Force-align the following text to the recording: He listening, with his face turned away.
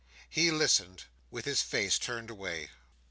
He 0.31 0.49
listening, 0.49 0.97
with 1.29 1.45
his 1.45 1.61
face 1.61 1.99
turned 1.99 2.31
away. 2.31 2.71